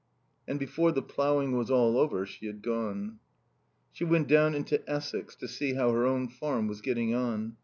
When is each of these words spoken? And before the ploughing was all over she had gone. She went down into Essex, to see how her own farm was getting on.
And 0.47 0.57
before 0.57 0.91
the 0.91 1.03
ploughing 1.03 1.55
was 1.55 1.69
all 1.69 1.95
over 1.99 2.25
she 2.25 2.47
had 2.47 2.63
gone. 2.63 3.19
She 3.91 4.03
went 4.03 4.27
down 4.27 4.55
into 4.55 4.81
Essex, 4.89 5.35
to 5.35 5.47
see 5.47 5.75
how 5.75 5.91
her 5.91 6.07
own 6.07 6.27
farm 6.27 6.67
was 6.67 6.81
getting 6.81 7.13
on. 7.13 7.57